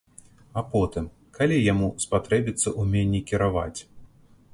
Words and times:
А 0.59 0.61
потым, 0.75 1.09
калі 1.37 1.59
яму 1.73 1.89
спатрэбіцца 2.05 2.73
ўменне 2.85 3.21
кіраваць? 3.33 3.79